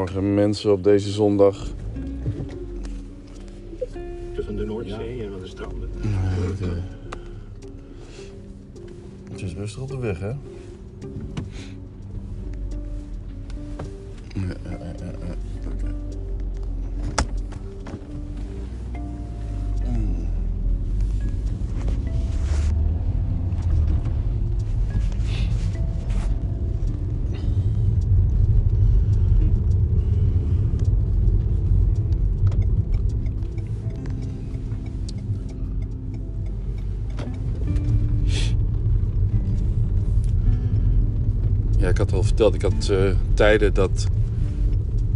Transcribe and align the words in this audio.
Goedemorgen 0.00 0.34
mensen 0.34 0.72
op 0.72 0.84
deze 0.84 1.10
zondag. 1.10 1.68
Tussen 4.34 4.56
de 4.56 4.64
Noordzee 4.64 5.24
en 5.24 5.30
de 5.40 5.46
stranden. 5.46 5.90
Het, 5.92 6.60
eh, 6.60 6.68
het 9.30 9.42
is 9.42 9.54
rustig 9.54 9.82
op 9.82 9.88
de 9.88 9.98
weg, 9.98 10.18
hè? 10.20 10.28
Ja, 10.28 10.36
ja, 14.64 14.78
ja, 14.98 15.34
Ja, 41.80 41.88
ik 41.88 41.96
had 41.96 42.12
al 42.12 42.22
verteld, 42.22 42.54
ik 42.54 42.62
had 42.62 42.88
eh, 42.90 43.10
tijden 43.34 43.74
dat, 43.74 44.06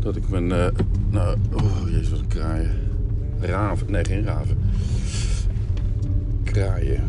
dat 0.00 0.16
ik 0.16 0.28
mijn... 0.28 0.52
eh, 0.52 0.66
nou, 1.10 1.36
oh 1.52 1.90
jezus, 1.90 2.10
wat 2.10 2.18
een 2.18 2.26
kraaien. 2.26 2.70
Raven, 3.40 3.90
nee 3.90 4.04
geen 4.04 4.24
raven. 4.24 4.56
Kraaien. 6.44 7.00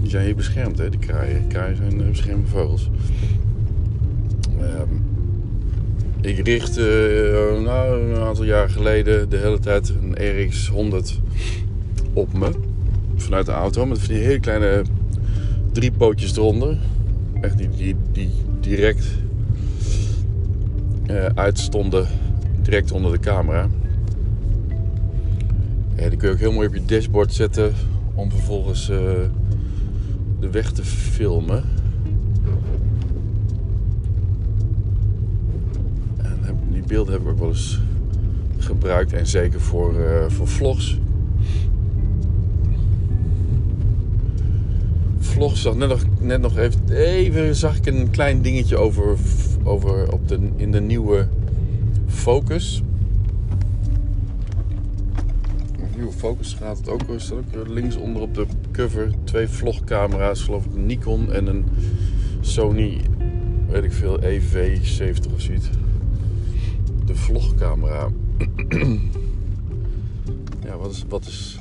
Die 0.00 0.10
zijn 0.10 0.24
hier 0.24 0.34
beschermd, 0.34 0.78
hè, 0.78 0.90
die 0.90 0.98
kraaien. 0.98 1.46
Kraaien 1.46 1.76
zijn 1.76 2.00
eh, 2.00 2.08
beschermde 2.08 2.46
vogels. 2.46 2.90
Ehm, 4.60 4.94
ik 6.20 6.46
richtte 6.46 7.60
nou, 7.64 8.02
een 8.02 8.20
aantal 8.22 8.44
jaar 8.44 8.70
geleden 8.70 9.28
de 9.28 9.36
hele 9.36 9.58
tijd 9.58 9.88
een 9.88 10.16
RX-100 10.18 11.20
op 12.12 12.32
me. 12.32 12.50
Vanuit 13.16 13.46
de 13.46 13.52
auto, 13.52 13.86
met 13.86 13.98
van 13.98 14.14
die 14.14 14.22
hele 14.22 14.40
kleine 14.40 14.82
drie 15.72 15.92
pootjes 15.92 16.36
eronder. 16.36 16.78
Echt 17.44 17.58
die, 17.58 17.96
die, 18.12 18.30
direct 18.60 19.06
eh, 21.06 21.26
uitstonden, 21.34 22.06
direct 22.62 22.92
onder 22.92 23.12
de 23.12 23.18
camera. 23.18 23.68
Die 25.96 26.16
kun 26.16 26.28
je 26.28 26.34
ook 26.34 26.40
heel 26.40 26.52
mooi 26.52 26.68
op 26.68 26.74
je 26.74 26.84
dashboard 26.84 27.32
zetten 27.32 27.72
om 28.14 28.30
vervolgens 28.30 28.88
eh, 28.88 28.98
de 30.40 30.50
weg 30.50 30.72
te 30.72 30.84
filmen. 30.84 31.64
En 36.22 36.58
die 36.72 36.82
beelden 36.86 37.12
heb 37.12 37.22
ik 37.22 37.28
ook 37.28 37.38
wel 37.38 37.48
eens 37.48 37.80
gebruikt 38.58 39.12
en 39.12 39.26
zeker 39.26 39.60
voor, 39.60 40.00
eh, 40.00 40.28
voor 40.28 40.48
vlogs. 40.48 40.98
Vlog 45.34 45.56
zag 45.56 45.74
net 45.74 45.88
nog, 45.88 46.04
net 46.20 46.40
nog 46.40 46.56
even, 46.90 47.54
zag 47.54 47.76
ik 47.76 47.86
een 47.86 48.10
klein 48.10 48.42
dingetje 48.42 48.76
over, 48.76 49.16
over 49.64 50.12
op 50.12 50.28
de, 50.28 50.38
in 50.56 50.72
de 50.72 50.80
nieuwe 50.80 51.28
Focus. 52.06 52.82
Nieuwe 55.96 56.12
Focus 56.12 56.54
gaat 56.54 56.78
het 56.78 56.88
ook, 56.88 57.00
staat 57.16 57.38
ook 57.38 57.68
linksonder 57.68 58.22
op 58.22 58.34
de 58.34 58.46
cover. 58.72 59.10
Twee 59.24 59.48
vlogcamera's, 59.48 60.42
geloof 60.42 60.64
ik 60.64 60.74
een 60.74 60.86
Nikon 60.86 61.32
en 61.32 61.46
een 61.46 61.64
Sony, 62.40 63.00
weet 63.68 63.84
ik 63.84 63.92
veel, 63.92 64.20
EV70 64.20 65.34
of 65.34 65.40
zoiets. 65.40 65.68
De 67.06 67.14
vlogcamera. 67.14 68.08
ja, 70.66 70.76
wat 70.76 70.90
is, 70.90 71.04
wat 71.08 71.26
is 71.26 71.58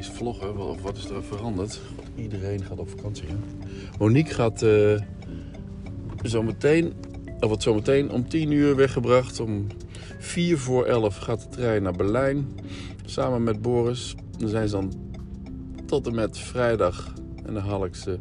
is 0.00 0.08
vloggen? 0.08 0.56
Of 0.56 0.82
wat 0.82 0.96
is 0.96 1.08
er 1.08 1.22
veranderd? 1.22 1.80
Iedereen 2.16 2.64
gaat 2.64 2.78
op 2.78 2.88
vakantie. 2.88 3.28
Hè? 3.28 3.34
Monique 3.98 4.34
gaat 4.34 4.62
eh 4.62 5.00
zo 6.22 6.42
meteen, 6.42 6.92
of 7.40 7.48
wordt 7.48 7.62
zo 7.62 7.74
meteen 7.74 8.10
om 8.10 8.28
10 8.28 8.50
uur 8.50 8.76
weggebracht. 8.76 9.40
Om 9.40 9.66
4 10.18 10.58
voor 10.58 10.84
11 10.84 11.16
gaat 11.16 11.40
de 11.40 11.48
trein 11.48 11.82
naar 11.82 11.96
Berlijn. 11.96 12.46
Samen 13.04 13.42
met 13.42 13.62
Boris. 13.62 14.14
Dan 14.38 14.48
zijn 14.48 14.68
ze 14.68 14.74
dan 14.74 14.92
tot 15.86 16.06
en 16.06 16.14
met 16.14 16.38
vrijdag. 16.38 17.12
En 17.44 17.54
dan 17.54 17.62
haal 17.62 17.84
ik 17.84 17.94
ze, 17.94 18.18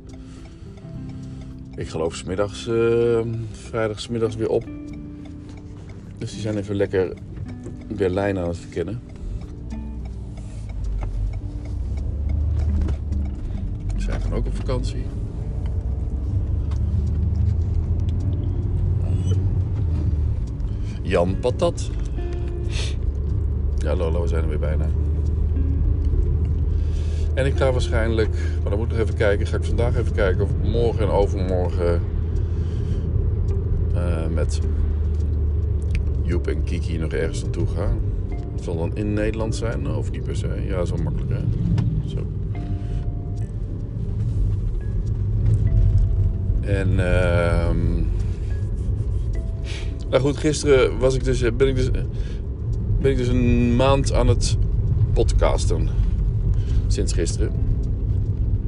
ik 1.76 1.88
geloof, 1.88 2.16
smiddags, 2.16 2.68
eh 2.68 3.22
vrijdagsmiddags 3.52 4.36
weer 4.36 4.50
op. 4.50 4.66
Dus 6.18 6.32
die 6.32 6.42
zijn 6.42 6.58
even 6.58 6.76
lekker 6.76 7.14
Berlijn 7.88 8.38
aan 8.38 8.48
het 8.48 8.58
verkennen. 8.58 9.09
Ook 14.34 14.46
op 14.46 14.56
vakantie. 14.56 15.06
Jan 21.02 21.40
Patat. 21.40 21.90
Ja, 23.78 23.96
Lolo, 23.96 24.22
we 24.22 24.28
zijn 24.28 24.44
er 24.44 24.50
weer 24.50 24.60
bijna. 24.60 24.86
En 27.34 27.46
ik 27.46 27.58
ga 27.58 27.72
waarschijnlijk, 27.72 28.30
maar 28.62 28.70
dan 28.70 28.80
moet 28.80 28.92
ik 28.92 28.98
nog 28.98 29.02
even 29.02 29.16
kijken. 29.16 29.48
Ga 29.48 29.58
ik 29.58 29.64
vandaag 29.64 29.98
even 29.98 30.14
kijken 30.14 30.44
of 30.44 30.50
ik 30.50 30.72
morgen 30.72 31.04
en 31.04 31.10
overmorgen 31.10 32.02
eh, 33.94 34.28
met 34.34 34.60
Joep 36.22 36.48
en 36.48 36.64
Kiki 36.64 36.98
nog 36.98 37.12
ergens 37.12 37.42
naartoe 37.42 37.68
ga. 37.68 37.88
Het 38.56 38.64
zal 38.64 38.78
dan 38.78 38.96
in 38.96 39.14
Nederland 39.14 39.56
zijn, 39.56 39.88
of 39.88 40.12
niet 40.12 40.24
per 40.24 40.36
se. 40.36 40.64
Ja, 40.68 40.86
zo 40.86 40.96
makkelijk 41.04 41.32
hè. 41.32 41.42
En 46.70 47.00
ehm 47.00 47.78
nou 50.10 50.22
goed, 50.22 50.38
gisteren 50.38 50.98
was 51.00 51.16
ik 51.16 51.24
dus, 51.24 51.40
ben, 51.56 51.68
ik 51.68 51.76
dus, 51.76 51.90
ben 53.02 53.12
ik 53.12 53.18
dus 53.18 53.28
een 53.28 53.76
maand 53.76 54.14
aan 54.14 54.28
het 54.28 54.58
podcasten. 55.14 55.88
Sinds 56.88 57.14
gisteren. 57.14 57.52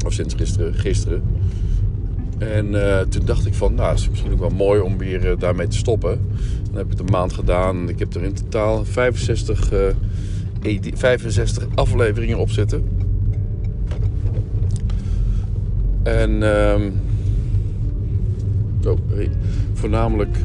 Of 0.05 0.13
sinds 0.13 0.33
gisteren, 0.33 0.73
gisteren. 0.73 1.23
En 2.37 2.95
eh, 2.97 2.99
toen 2.99 3.25
dacht 3.25 3.45
ik 3.45 3.53
van, 3.53 3.73
nou, 3.73 3.89
het 3.89 3.99
is 3.99 4.09
misschien 4.09 4.31
ook 4.31 4.39
wel 4.39 4.49
mooi 4.49 4.81
om 4.81 4.97
weer 4.97 5.31
eh, 5.31 5.37
daarmee 5.39 5.67
te 5.67 5.77
stoppen. 5.77 6.21
Dan 6.63 6.75
heb 6.75 6.85
ik 6.85 6.91
het 6.91 6.99
een 6.99 7.11
maand 7.11 7.33
gedaan 7.33 7.89
ik 7.89 7.99
heb 7.99 8.13
er 8.13 8.23
in 8.23 8.33
totaal 8.33 8.85
65, 8.85 9.71
eh, 9.71 9.79
edi- 10.61 10.93
65 10.95 11.67
afleveringen 11.75 12.37
op 12.37 12.49
zitten. 12.49 12.83
En 16.03 16.43
ehm 16.43 16.81
oh, 18.85 18.97
voornamelijk, 19.73 20.37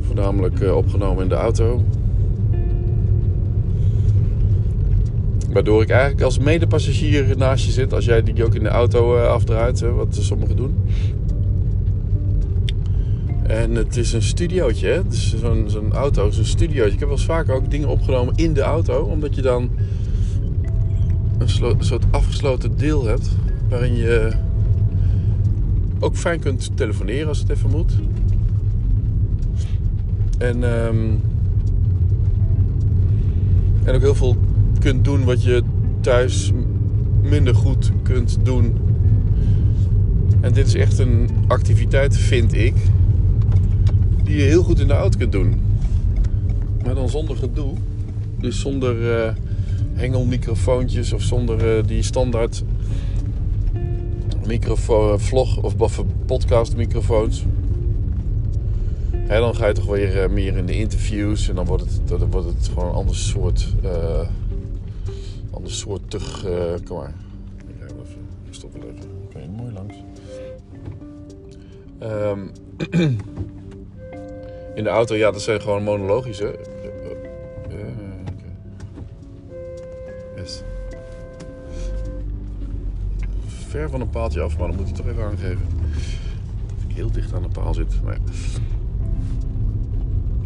voornamelijk 0.00 0.60
eh, 0.60 0.76
opgenomen 0.76 1.22
in 1.22 1.28
de 1.28 1.34
auto. 1.34 1.82
Waardoor 5.52 5.82
ik 5.82 5.90
eigenlijk 5.90 6.22
als 6.22 6.38
medepassagier 6.38 7.34
naast 7.36 7.64
je 7.64 7.70
zit. 7.70 7.92
Als 7.92 8.04
jij 8.04 8.22
die 8.22 8.44
ook 8.44 8.54
in 8.54 8.62
de 8.62 8.68
auto 8.68 9.16
eh, 9.16 9.26
afdraait, 9.26 9.80
wat 9.80 10.14
sommigen 10.20 10.56
doen. 10.56 10.74
En 13.46 13.74
het 13.74 13.96
is 13.96 14.12
een 14.12 14.22
studiootje, 14.22 14.88
hè? 14.88 15.00
Is 15.10 15.36
zo'n 15.40 15.64
zo'n 15.66 15.92
auto, 15.92 16.30
zo'n 16.30 16.44
studiootje. 16.44 16.92
Ik 16.92 16.98
heb 16.98 17.08
wel 17.08 17.16
eens 17.16 17.26
vaker 17.26 17.54
ook 17.54 17.70
dingen 17.70 17.88
opgenomen 17.88 18.34
in 18.36 18.52
de 18.52 18.60
auto. 18.60 19.02
Omdat 19.02 19.34
je 19.34 19.42
dan 19.42 19.70
een, 21.38 21.48
een 21.62 21.84
soort 21.84 22.04
afgesloten 22.10 22.76
deel 22.76 23.04
hebt. 23.04 23.28
Waarin 23.68 23.96
je 23.96 24.30
ook 25.98 26.16
fijn 26.16 26.40
kunt 26.40 26.70
telefoneren 26.74 27.28
als 27.28 27.38
het 27.38 27.50
even 27.50 27.70
moet. 27.70 27.92
En, 30.38 30.64
ehm, 30.64 31.10
en 33.84 33.94
ook 33.94 34.00
heel 34.00 34.14
veel 34.14 34.36
kunt 34.78 35.04
doen 35.04 35.24
wat 35.24 35.42
je 35.42 35.62
thuis 36.00 36.52
minder 37.22 37.54
goed 37.54 37.92
kunt 38.02 38.38
doen. 38.42 38.76
En 40.40 40.52
dit 40.52 40.66
is 40.66 40.74
echt 40.74 40.98
een 40.98 41.28
activiteit, 41.46 42.16
vind 42.16 42.54
ik, 42.54 42.74
die 44.24 44.36
je 44.36 44.42
heel 44.42 44.62
goed 44.62 44.80
in 44.80 44.86
de 44.86 44.92
auto 44.92 45.18
kunt 45.18 45.32
doen. 45.32 45.54
Maar 46.84 46.94
dan 46.94 47.08
zonder 47.08 47.36
gedoe. 47.36 47.74
Dus 48.40 48.60
zonder 48.60 49.12
eh, 49.12 49.32
hengelmicrofoontjes 49.94 51.12
of 51.12 51.22
zonder 51.22 51.76
eh, 51.76 51.86
die 51.86 52.02
standaard 52.02 52.64
microfoon, 54.46 55.20
vlog 55.20 55.62
of 55.62 55.74
podcast 56.26 56.76
microfoons. 56.76 57.44
Hè, 59.10 59.38
dan 59.38 59.54
ga 59.54 59.66
je 59.66 59.72
toch 59.72 59.86
weer 59.86 60.22
eh, 60.22 60.28
meer 60.28 60.56
in 60.56 60.66
de 60.66 60.76
interviews 60.76 61.48
en 61.48 61.54
dan 61.54 61.64
wordt 61.64 61.82
het, 61.82 62.08
dan 62.08 62.30
wordt 62.30 62.46
het 62.46 62.68
gewoon 62.68 62.88
een 62.88 62.94
ander 62.94 63.16
soort, 63.16 63.74
eh 63.82 64.28
ander 65.50 65.72
soortig, 65.72 66.44
eh 66.44 66.74
kom 66.84 66.96
maar. 66.96 67.14
Ik 67.66 67.74
ga 67.78 67.84
even, 67.84 68.26
ik 68.46 68.54
stop 68.54 68.72
wel 68.72 68.82
even. 68.82 69.10
Oké, 69.24 69.46
mooi 69.56 69.72
langs. 69.72 69.94
Ehm, 71.98 72.40
in 74.78 74.84
de 74.84 74.90
auto, 74.90 75.14
ja, 75.14 75.30
dat 75.30 75.42
zijn 75.42 75.60
gewoon 75.60 75.82
monologische. 75.82 76.58
Ver 83.68 83.90
van 83.90 84.00
een 84.00 84.10
paaltje 84.10 84.40
af, 84.40 84.58
maar 84.58 84.68
dan 84.68 84.76
moet 84.76 84.88
ik 84.88 84.94
toch 84.94 85.06
even 85.06 85.24
aangeven. 85.24 85.62
Dat 85.78 86.84
ik 86.88 86.96
heel 86.96 87.10
dicht 87.10 87.34
aan 87.34 87.42
de 87.42 87.48
paal 87.48 87.74
zit. 87.74 88.02
Maar... 88.04 88.18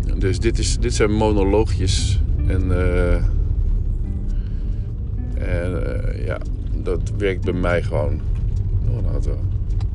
ja. 0.04 0.14
Dus 0.14 0.38
dit, 0.38 0.58
is, 0.58 0.78
dit 0.78 0.94
zijn 0.94 1.12
monoloogjes. 1.12 2.20
En, 2.46 2.72
eh, 2.72 3.14
en 5.34 6.02
eh, 6.04 6.24
ja, 6.26 6.38
dat 6.82 7.12
werkt 7.18 7.44
bij 7.44 7.52
mij 7.52 7.82
gewoon. 7.82 8.20
Nog 8.84 8.96
een 8.96 9.10
auto. 9.10 9.38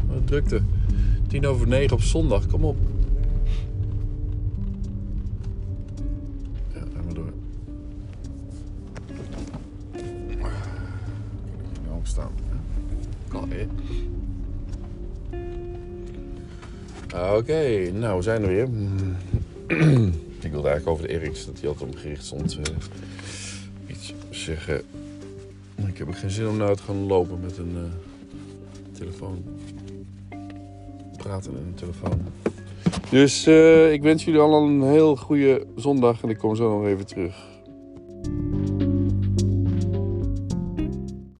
Wat 0.08 0.18
een 0.18 0.26
drukte. 0.26 0.62
Tien 1.28 1.48
over 1.48 1.68
negen 1.68 1.96
op 1.96 2.02
zondag, 2.02 2.48
kom 2.48 2.64
op. 2.64 2.78
Ja, 6.74 6.80
ga 6.80 7.02
maar 7.06 7.14
door. 7.14 7.34
Kan 9.92 10.02
ik 11.74 11.82
nou 11.86 11.98
opstaan? 11.98 12.32
Kan, 12.50 12.55
Ah, 17.14 17.36
Oké, 17.38 17.92
nou 17.94 18.18
we 18.18 18.22
zijn 18.22 18.42
er 18.42 18.48
weer. 18.48 18.68
ik 20.46 20.52
wilde 20.52 20.68
eigenlijk 20.68 20.88
over 20.88 21.08
de 21.08 21.14
Eriks, 21.14 21.46
dat 21.46 21.60
hij 21.60 21.70
altijd 21.70 21.90
op 21.90 21.98
gericht 21.98 22.26
stond, 22.26 22.58
eh, 22.58 22.74
iets 23.88 24.14
zeggen. 24.30 24.82
Ik 25.88 25.98
heb 25.98 26.08
ook 26.08 26.18
geen 26.18 26.30
zin 26.30 26.48
om 26.48 26.58
nou 26.58 26.76
te 26.76 26.84
gaan 26.84 27.08
lopen 27.08 27.40
met 27.40 27.58
een 27.58 27.76
eh, 27.76 28.98
telefoon. 28.98 29.44
Praten 31.18 31.52
in 31.52 31.58
een 31.58 31.74
telefoon. 31.74 32.22
Dus 33.10 33.46
eh, 33.46 33.92
ik 33.92 34.02
wens 34.02 34.26
jullie 34.26 34.40
allemaal 34.40 34.68
een 34.68 34.92
heel 34.92 35.16
goede 35.16 35.66
zondag 35.76 36.24
en 36.24 36.30
ik 36.30 36.38
kom 36.38 36.56
zo 36.56 36.78
nog 36.78 36.88
even 36.88 37.06
terug. 37.06 37.55